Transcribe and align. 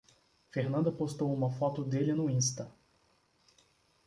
Fernanda 0.49 0.91
postou 0.91 1.31
uma 1.31 1.51
foto 1.51 1.83
dele 1.83 2.11
no 2.11 2.27
Insta 2.27 2.73